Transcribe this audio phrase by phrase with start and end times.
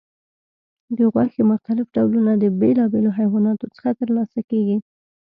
[0.97, 4.77] د غوښې مختلف ډولونه د بیلابیلو حیواناتو څخه ترلاسه کېږي.